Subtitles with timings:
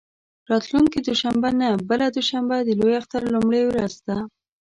[0.51, 4.17] راتلونکې دوشنبه نه، بله دوشنبه د لوی اختر لومړۍ ورځ ده.